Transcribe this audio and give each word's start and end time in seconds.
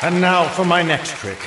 And 0.00 0.20
now 0.20 0.48
for 0.48 0.64
my 0.64 0.82
next 0.82 1.16
trick. 1.16 1.38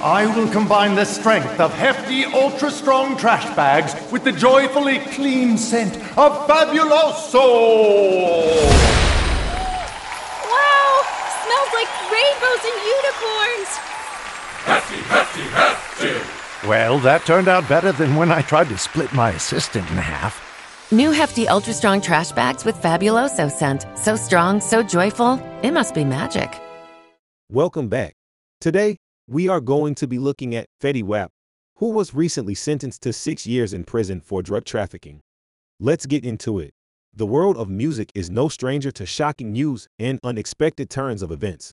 I 0.00 0.26
will 0.36 0.48
combine 0.52 0.94
the 0.94 1.04
strength 1.04 1.58
of 1.58 1.72
hefty, 1.74 2.24
ultra 2.24 2.70
strong 2.70 3.16
trash 3.16 3.44
bags 3.56 3.94
with 4.12 4.22
the 4.22 4.30
joyfully 4.30 4.98
clean 4.98 5.58
scent 5.58 5.96
of 6.16 6.46
Fabuloso! 6.46 7.42
Wow! 10.44 11.02
Smells 11.42 11.72
like 11.74 11.88
rainbows 12.12 12.62
and 12.62 12.78
unicorns! 12.94 13.70
Hefty, 14.66 15.00
hefty, 15.08 15.42
hefty! 15.42 16.68
Well, 16.68 16.98
that 17.00 17.24
turned 17.26 17.48
out 17.48 17.68
better 17.68 17.90
than 17.90 18.14
when 18.14 18.30
I 18.30 18.42
tried 18.42 18.68
to 18.68 18.78
split 18.78 19.12
my 19.14 19.30
assistant 19.30 19.90
in 19.90 19.96
half. 19.96 20.42
New 20.92 21.10
hefty, 21.10 21.48
ultra 21.48 21.72
strong 21.72 22.00
trash 22.00 22.30
bags 22.30 22.64
with 22.64 22.76
Fabuloso 22.76 23.50
scent. 23.50 23.86
So 23.96 24.14
strong, 24.14 24.60
so 24.60 24.82
joyful, 24.82 25.40
it 25.62 25.72
must 25.72 25.94
be 25.94 26.04
magic. 26.04 26.60
Welcome 27.52 27.86
back. 27.88 28.14
Today, 28.60 28.96
we 29.28 29.46
are 29.46 29.60
going 29.60 29.94
to 29.96 30.08
be 30.08 30.18
looking 30.18 30.56
at 30.56 30.66
Fetty 30.82 31.04
Wap, 31.04 31.30
who 31.76 31.90
was 31.90 32.12
recently 32.12 32.56
sentenced 32.56 33.02
to 33.02 33.12
six 33.12 33.46
years 33.46 33.72
in 33.72 33.84
prison 33.84 34.20
for 34.20 34.42
drug 34.42 34.64
trafficking. 34.64 35.20
Let's 35.78 36.06
get 36.06 36.24
into 36.24 36.58
it. 36.58 36.72
The 37.14 37.24
world 37.24 37.56
of 37.56 37.68
music 37.68 38.10
is 38.16 38.30
no 38.30 38.48
stranger 38.48 38.90
to 38.90 39.06
shocking 39.06 39.52
news 39.52 39.86
and 39.96 40.18
unexpected 40.24 40.90
turns 40.90 41.22
of 41.22 41.30
events. 41.30 41.70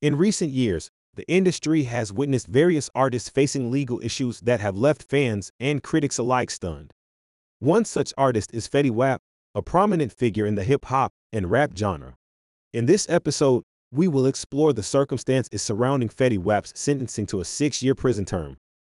In 0.00 0.16
recent 0.16 0.52
years, 0.52 0.90
the 1.16 1.28
industry 1.28 1.82
has 1.82 2.12
witnessed 2.12 2.46
various 2.46 2.88
artists 2.94 3.28
facing 3.28 3.68
legal 3.68 4.00
issues 4.04 4.38
that 4.42 4.60
have 4.60 4.76
left 4.76 5.02
fans 5.02 5.50
and 5.58 5.82
critics 5.82 6.18
alike 6.18 6.52
stunned. 6.52 6.92
One 7.58 7.84
such 7.84 8.14
artist 8.16 8.54
is 8.54 8.68
Fetty 8.68 8.92
Wap, 8.92 9.20
a 9.56 9.60
prominent 9.60 10.12
figure 10.12 10.46
in 10.46 10.54
the 10.54 10.62
hip 10.62 10.84
hop 10.84 11.10
and 11.32 11.50
rap 11.50 11.72
genre. 11.76 12.14
In 12.72 12.86
this 12.86 13.08
episode, 13.10 13.64
we 13.92 14.06
will 14.06 14.26
explore 14.26 14.72
the 14.72 14.82
circumstances 14.82 15.62
surrounding 15.62 16.08
Fetty 16.08 16.38
Wap's 16.38 16.72
sentencing 16.76 17.26
to 17.26 17.40
a 17.40 17.44
six 17.44 17.82
year 17.82 17.94
prison 17.94 18.24
term 18.24 18.56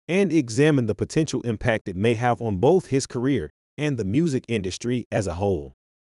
and 0.08 0.34
examine 0.34 0.88
the 0.88 0.96
potential 0.96 1.42
impact 1.42 1.88
it 1.88 1.96
may 1.96 2.14
have 2.16 2.42
on 2.42 2.58
both 2.58 2.88
his 2.88 3.08
career 3.08 3.50
and 3.78 3.98
the 3.98 4.04
music 4.04 4.44
industry 4.50 5.08
as 5.12 5.28
a 5.28 5.36
whole. 5.36 5.74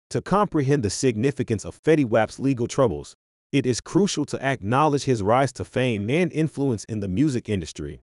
To 0.10 0.22
comprehend 0.22 0.84
the 0.84 0.90
significance 0.90 1.66
of 1.66 1.82
Fetty 1.82 2.06
Wap's 2.06 2.40
legal 2.40 2.68
troubles, 2.68 3.16
it 3.52 3.68
is 3.68 3.82
crucial 3.82 4.26
to 4.26 4.44
acknowledge 4.44 5.04
his 5.04 5.22
rise 5.22 5.52
to 5.54 5.66
fame 5.66 6.10
and 6.10 6.32
influence 6.34 6.84
in 6.86 7.00
the 7.00 7.08
music 7.08 7.50
industry. 7.50 8.02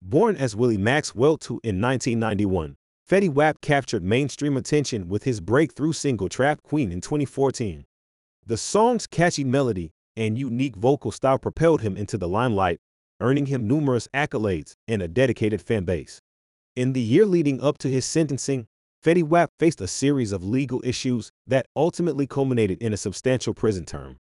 Born 0.00 0.36
as 0.36 0.56
Willie 0.56 0.78
Maxwell 0.78 1.32
II 1.32 1.58
in 1.62 1.80
1991, 1.80 2.76
Fetty 3.08 3.28
Wap 3.28 3.60
captured 3.60 4.02
mainstream 4.02 4.56
attention 4.56 5.08
with 5.08 5.24
his 5.24 5.40
breakthrough 5.40 5.92
single 5.92 6.28
Trap 6.28 6.62
Queen 6.62 6.90
in 6.90 7.02
2014. 7.02 7.84
The 8.46 8.56
song's 8.56 9.06
catchy 9.06 9.44
melody 9.44 9.92
and 10.16 10.38
unique 10.38 10.76
vocal 10.76 11.10
style 11.10 11.38
propelled 11.38 11.82
him 11.82 11.96
into 11.96 12.16
the 12.16 12.28
limelight, 12.28 12.78
earning 13.20 13.46
him 13.46 13.66
numerous 13.66 14.08
accolades 14.14 14.74
and 14.88 15.02
a 15.02 15.08
dedicated 15.08 15.60
fan 15.60 15.84
base. 15.84 16.20
In 16.74 16.92
the 16.92 17.00
year 17.00 17.26
leading 17.26 17.60
up 17.60 17.78
to 17.78 17.88
his 17.88 18.04
sentencing, 18.04 18.66
Fetty 19.04 19.22
Wap 19.22 19.50
faced 19.58 19.80
a 19.80 19.86
series 19.86 20.32
of 20.32 20.42
legal 20.42 20.82
issues 20.84 21.30
that 21.46 21.66
ultimately 21.76 22.26
culminated 22.26 22.82
in 22.82 22.92
a 22.92 22.96
substantial 22.96 23.54
prison 23.54 23.84
term. 23.84 24.16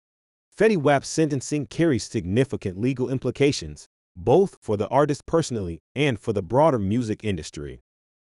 Fetty 0.56 0.76
Wap's 0.76 1.09
sentencing 1.09 1.66
carries 1.66 2.04
significant 2.04 2.81
legal 2.81 3.10
implications, 3.10 3.86
both 4.16 4.56
for 4.60 4.76
the 4.76 4.88
artist 4.88 5.26
personally 5.26 5.81
and 5.94 6.19
for 6.19 6.32
the 6.32 6.42
broader 6.42 6.78
music 6.78 7.25
industry. 7.25 7.81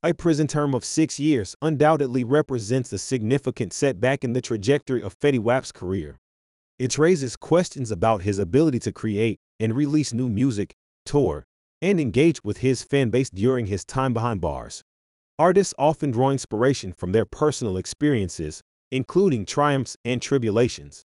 A 0.04 0.14
prison 0.14 0.48
term 0.48 0.74
of 0.74 0.84
six 0.84 1.20
years 1.20 1.56
undoubtedly 1.62 2.24
represents 2.24 2.92
a 2.92 2.98
significant 2.98 3.72
setback 3.72 4.24
in 4.24 4.34
the 4.34 4.42
trajectory 4.42 5.02
of 5.02 5.18
Fetty 5.20 5.40
Wap's 5.40 5.72
career. 5.72 6.18
It 6.82 6.98
raises 6.98 7.36
questions 7.36 7.92
about 7.92 8.24
his 8.24 8.40
ability 8.40 8.80
to 8.80 8.92
create 8.92 9.38
and 9.60 9.76
release 9.76 10.14
new 10.14 10.28
music, 10.28 10.74
tour, 11.06 11.46
and 11.80 12.00
engage 12.00 12.44
with 12.44 12.58
his 12.58 12.82
fan 12.82 13.12
base 13.12 13.30
during 13.30 13.68
his 13.68 13.86
time 13.86 14.16
behind 14.16 14.42
bars. 14.42 14.82
Artists 15.38 15.76
often 15.78 16.10
draw 16.10 16.32
inspiration 16.32 16.92
from 16.92 17.12
their 17.12 17.24
personal 17.24 17.78
experiences, 17.78 18.64
including 18.92 19.46
triumphs 19.46 19.96
and 20.04 20.24
tribulations. 20.24 21.06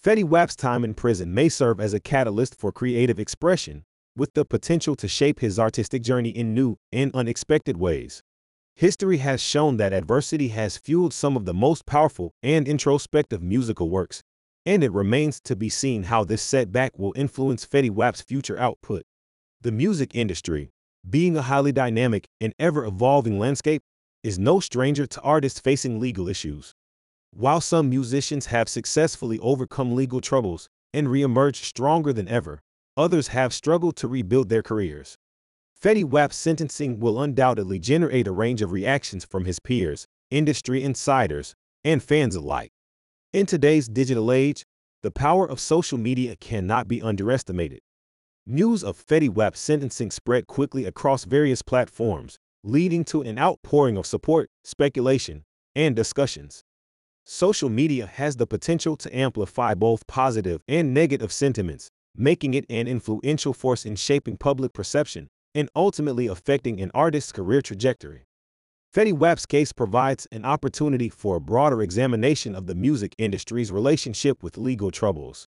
Fetty 0.00 0.22
Wap's 0.22 0.54
time 0.54 0.84
in 0.84 0.94
prison 0.94 1.34
may 1.34 1.48
serve 1.48 1.80
as 1.80 1.92
a 1.92 1.98
catalyst 1.98 2.54
for 2.54 2.70
creative 2.70 3.18
expression, 3.18 3.82
with 4.16 4.32
the 4.34 4.44
potential 4.44 4.94
to 4.94 5.08
shape 5.08 5.40
his 5.40 5.58
artistic 5.58 6.02
journey 6.04 6.30
in 6.30 6.54
new 6.54 6.76
and 6.92 7.10
unexpected 7.12 7.76
ways. 7.76 8.22
History 8.76 9.16
has 9.16 9.42
shown 9.42 9.78
that 9.78 9.92
adversity 9.92 10.48
has 10.48 10.76
fueled 10.76 11.12
some 11.12 11.36
of 11.36 11.44
the 11.44 11.52
most 11.52 11.86
powerful 11.86 12.30
and 12.40 12.68
introspective 12.68 13.42
musical 13.42 13.90
works, 13.90 14.22
and 14.64 14.84
it 14.84 14.92
remains 14.92 15.40
to 15.40 15.56
be 15.56 15.68
seen 15.68 16.04
how 16.04 16.24
this 16.24 16.42
setback 16.42 16.98
will 16.98 17.12
influence 17.16 17.66
Fetty 17.66 17.90
Wap's 17.90 18.20
future 18.20 18.58
output. 18.58 19.02
The 19.60 19.72
music 19.72 20.14
industry, 20.14 20.70
being 21.08 21.36
a 21.36 21.42
highly 21.42 21.72
dynamic 21.72 22.28
and 22.40 22.54
ever 22.58 22.84
evolving 22.84 23.38
landscape, 23.38 23.82
is 24.22 24.38
no 24.38 24.60
stranger 24.60 25.06
to 25.06 25.20
artists 25.22 25.58
facing 25.58 25.98
legal 25.98 26.28
issues. 26.28 26.74
While 27.32 27.60
some 27.60 27.88
musicians 27.88 28.46
have 28.46 28.68
successfully 28.68 29.38
overcome 29.40 29.94
legal 29.94 30.20
troubles 30.20 30.68
and 30.92 31.08
reemerged 31.08 31.64
stronger 31.64 32.12
than 32.12 32.28
ever, 32.28 32.60
others 32.96 33.28
have 33.28 33.52
struggled 33.54 33.96
to 33.96 34.08
rebuild 34.08 34.48
their 34.48 34.62
careers. 34.62 35.16
Fetty 35.82 36.04
Wap's 36.04 36.36
sentencing 36.36 37.00
will 37.00 37.20
undoubtedly 37.20 37.78
generate 37.78 38.28
a 38.28 38.32
range 38.32 38.62
of 38.62 38.70
reactions 38.70 39.24
from 39.24 39.44
his 39.44 39.58
peers, 39.58 40.06
industry 40.30 40.82
insiders, 40.84 41.54
and 41.82 42.02
fans 42.02 42.36
alike. 42.36 42.70
In 43.32 43.46
today's 43.46 43.88
digital 43.88 44.30
age, 44.30 44.66
the 45.02 45.10
power 45.10 45.48
of 45.48 45.58
social 45.58 45.96
media 45.96 46.36
cannot 46.36 46.86
be 46.86 47.00
underestimated. 47.00 47.80
News 48.46 48.84
of 48.84 49.02
Fetty 49.02 49.30
Wap's 49.30 49.58
sentencing 49.58 50.10
spread 50.10 50.46
quickly 50.46 50.84
across 50.84 51.24
various 51.24 51.62
platforms, 51.62 52.38
leading 52.62 53.04
to 53.04 53.22
an 53.22 53.38
outpouring 53.38 53.96
of 53.96 54.04
support, 54.04 54.50
speculation, 54.64 55.44
and 55.74 55.96
discussions. 55.96 56.62
Social 57.24 57.70
media 57.70 58.04
has 58.04 58.36
the 58.36 58.46
potential 58.46 58.96
to 58.96 59.16
amplify 59.16 59.72
both 59.72 60.06
positive 60.06 60.60
and 60.68 60.92
negative 60.92 61.32
sentiments, 61.32 61.88
making 62.14 62.52
it 62.52 62.66
an 62.68 62.86
influential 62.86 63.54
force 63.54 63.86
in 63.86 63.96
shaping 63.96 64.36
public 64.36 64.74
perception 64.74 65.28
and 65.54 65.70
ultimately 65.74 66.26
affecting 66.26 66.82
an 66.82 66.90
artist's 66.92 67.32
career 67.32 67.62
trajectory. 67.62 68.24
Fetty 68.94 69.14
Wap's 69.14 69.46
case 69.46 69.72
provides 69.72 70.28
an 70.32 70.44
opportunity 70.44 71.08
for 71.08 71.36
a 71.36 71.40
broader 71.40 71.80
examination 71.80 72.54
of 72.54 72.66
the 72.66 72.74
music 72.74 73.14
industry's 73.16 73.72
relationship 73.72 74.42
with 74.42 74.58
legal 74.58 74.90
troubles. 74.90 75.48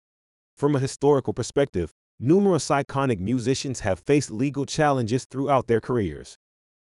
From 0.59 0.77
a 0.77 0.79
historical 0.79 1.33
perspective, 1.33 1.95
numerous 2.19 2.69
iconic 2.69 3.19
musicians 3.19 3.81
have 3.81 3.99
faced 4.01 4.31
legal 4.31 4.67
challenges 4.67 5.25
throughout 5.25 5.69
their 5.69 5.81
careers. 5.81 6.37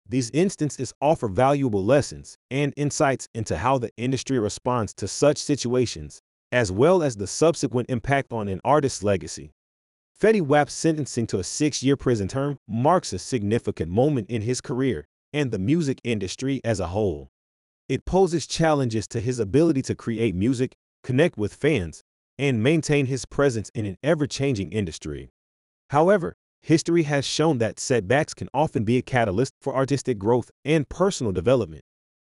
These 0.09 0.31
instances 0.31 0.94
offer 1.00 1.26
valuable 1.26 1.84
lessons 1.84 2.38
and 2.53 2.72
insights 2.76 3.26
into 3.34 3.56
how 3.56 3.78
the 3.78 3.91
industry 3.97 4.38
responds 4.38 4.94
to 4.94 5.09
such 5.09 5.38
situations, 5.38 6.21
as 6.53 6.71
well 6.71 7.03
as 7.03 7.16
the 7.16 7.26
subsequent 7.26 7.91
impact 7.91 8.32
on 8.32 8.47
an 8.47 8.60
artist's 8.65 9.03
legacy. 9.03 9.50
Fetty 10.22 10.41
Wap's 10.41 10.72
sentencing 10.72 11.27
to 11.27 11.41
a 11.41 11.45
six 11.45 11.83
year 11.83 11.97
prison 11.97 12.28
term 12.28 12.60
marks 12.68 13.12
a 13.12 13.18
significant 13.18 13.91
moment 13.91 14.30
in 14.30 14.42
his 14.42 14.60
career 14.60 15.09
and 15.34 15.51
the 15.51 15.59
music 15.59 16.01
industry 16.04 16.60
as 16.65 16.81
a 16.81 16.86
whole. 16.86 17.28
It 17.89 18.07
poses 18.07 18.47
challenges 18.47 19.07
to 19.09 19.21
his 19.21 19.39
ability 19.39 19.83
to 19.83 19.95
create 19.95 20.34
music, 20.34 20.77
connect 21.03 21.36
with 21.36 21.53
fans, 21.53 22.03
and 22.39 22.63
maintain 22.63 23.07
his 23.07 23.27
presence 23.27 23.71
in 23.75 23.84
an 23.84 23.98
ever 24.03 24.27
changing 24.27 24.72
industry. 24.72 25.28
However, 25.91 26.34
history 26.63 27.03
has 27.03 27.27
shown 27.27 27.59
that 27.59 27.78
setbacks 27.78 28.33
can 28.33 28.48
often 28.54 28.84
be 28.84 28.97
a 28.97 29.03
catalyst 29.03 29.53
for 29.60 29.75
artistic 29.75 30.19
growth 30.19 30.51
and 30.65 30.89
personal 30.89 31.33
development. 31.33 31.83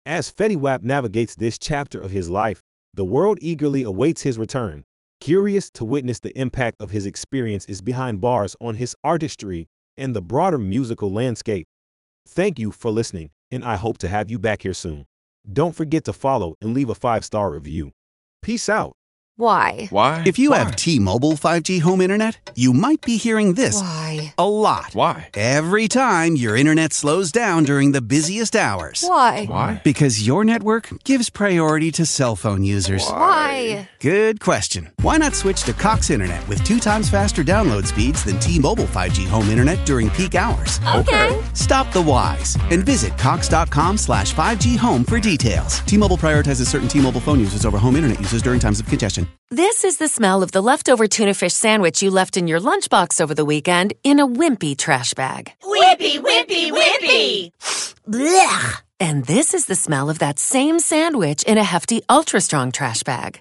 As 0.05 0.33
Fetty 0.33 0.57
Wap 0.57 0.83
navigates 0.83 1.37
this 1.37 1.59
chapter 1.59 2.01
of 2.01 2.11
his 2.11 2.29
life, 2.29 2.63
the 2.95 3.05
world 3.05 3.39
eagerly 3.41 3.83
awaits 3.83 4.23
his 4.23 4.39
return, 4.39 4.85
curious 5.21 5.71
to 5.73 5.85
witness 5.85 6.19
the 6.19 6.37
impact 6.39 6.81
of 6.81 6.91
his 6.91 7.07
experiences 7.07 7.83
behind 7.83 8.21
bars 8.21 8.57
on 8.61 8.77
his 8.77 8.97
artistry 9.05 9.69
and 9.97 10.17
the 10.17 10.23
broader 10.23 10.59
musical 10.59 11.13
landscape. 11.13 11.67
Thank 12.29 12.59
you 12.59 12.73
for 12.73 12.91
listening, 12.91 13.31
and 13.53 13.65
I 13.65 13.77
hope 13.77 13.99
to 13.99 14.09
have 14.09 14.31
you 14.33 14.39
back 14.41 14.63
here 14.63 14.75
soon. 14.75 15.07
Don't 15.51 15.77
forget 15.77 16.05
to 16.05 16.13
follow 16.13 16.57
and 16.61 16.75
leave 16.75 16.91
a 16.91 16.95
five 16.95 17.25
star 17.25 17.51
review. 17.51 17.93
Peace 18.43 18.69
out. 18.69 18.97
Why? 19.39 19.87
Why? 19.91 20.23
If 20.25 20.39
you 20.39 20.53
have 20.53 20.77
T-Mobile 20.77 21.33
5G 21.33 21.83
home 21.83 22.01
internet, 22.01 22.53
you 22.57 22.73
might 22.73 23.03
be 23.03 23.19
hearing 23.19 23.53
this 23.53 23.79
Why? 23.79 24.35
a 24.39 24.49
lot. 24.49 24.95
Why? 24.95 25.29
Every 25.35 25.89
time 25.89 26.37
your 26.37 26.57
internet 26.57 26.95
slows 26.95 27.33
down 27.33 27.65
during 27.65 27.93
the 27.93 28.01
busiest 28.01 28.57
hours. 28.57 29.05
Why? 29.07 29.45
Why? 29.45 29.83
Because 29.85 30.27
your 30.27 30.43
network 30.43 30.89
gives 31.05 31.29
priority 31.29 31.93
to 31.93 32.07
cell 32.07 32.35
phone 32.35 32.63
users. 32.63 33.07
Why? 33.07 33.91
Good 34.07 34.39
question. 34.39 34.89
Why 35.03 35.17
not 35.17 35.35
switch 35.35 35.65
to 35.65 35.73
Cox 35.73 36.11
Internet 36.11 36.47
with 36.47 36.63
two 36.63 36.79
times 36.79 37.11
faster 37.11 37.43
download 37.43 37.89
speeds 37.89 38.23
than 38.23 38.39
T-Mobile 38.39 38.85
5G 38.85 39.27
home 39.27 39.49
internet 39.49 39.85
during 39.85 40.11
peak 40.11 40.37
hours? 40.37 40.79
Okay. 40.95 41.43
Stop 41.55 41.93
the 41.93 42.01
whys 42.01 42.57
and 42.71 42.87
visit 42.87 43.19
cox.com 43.19 43.97
slash 43.97 44.33
5G 44.33 44.79
home 44.79 45.03
for 45.03 45.19
details. 45.19 45.81
T-Mobile 45.81 46.19
prioritizes 46.19 46.69
certain 46.69 46.87
T-Mobile 46.87 47.21
phone 47.21 47.41
users 47.41 47.67
over 47.67 47.79
home 47.79 47.97
internet 47.97 48.21
users 48.21 48.43
during 48.43 48.61
times 48.61 48.79
of 48.79 48.87
congestion. 48.87 49.27
This 49.51 49.83
is 49.83 49.97
the 49.97 50.07
smell 50.07 50.41
of 50.41 50.53
the 50.53 50.63
leftover 50.63 51.09
tuna 51.09 51.35
fish 51.35 51.55
sandwich 51.55 52.01
you 52.01 52.13
left 52.13 52.37
in 52.37 52.47
your 52.47 52.61
lunchbox 52.61 53.21
over 53.21 53.35
the 53.35 53.45
weekend 53.45 53.93
in 54.05 54.21
a 54.21 54.29
wimpy 54.29 54.79
trash 54.79 55.15
bag. 55.15 55.51
Wimpy, 55.65 56.21
wimpy, 56.21 56.71
wimpy! 56.71 57.51
Blech! 58.09 58.83
And 59.01 59.25
this 59.27 59.53
is 59.53 59.67
the 59.67 59.75
smell 59.75 60.09
of 60.09 60.21
that 60.21 60.39
same 60.39 60.79
sandwich 60.79 61.43
in 61.43 61.59
a 61.59 61.65
hefty, 61.65 62.03
ultra 62.09 62.41
strong 62.41 62.71
trash 62.71 63.03
bag. 63.03 63.41